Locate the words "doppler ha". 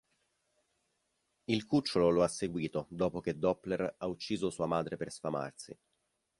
3.37-4.07